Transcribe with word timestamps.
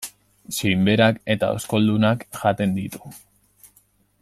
Soinberak 0.53 1.19
eta 1.33 1.51
oskoldunak 1.59 2.25
jaten 2.41 2.75
ditu. 2.79 3.15